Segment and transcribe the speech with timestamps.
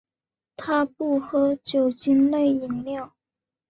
[0.55, 3.13] 他不喝酒精类饮料。